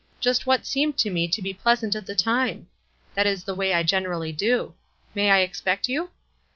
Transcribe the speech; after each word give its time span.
Just 0.19 0.47
what 0.47 0.65
seemed 0.65 0.97
to 0.97 1.11
me 1.11 1.27
to 1.27 1.43
be 1.43 1.53
pleasant 1.53 1.95
at 1.95 2.07
the 2.07 2.15
time. 2.15 2.65
That 3.13 3.27
is 3.27 3.43
the 3.43 3.53
way 3.53 3.71
I 3.75 3.83
generally 3.83 4.31
do. 4.31 4.73
May 5.13 5.29
I 5.29 5.41
expect 5.41 5.87
you?" 5.87 6.09